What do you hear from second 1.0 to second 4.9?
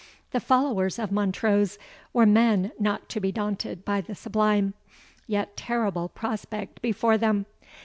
Montrose were men not to be daunted by the sublime,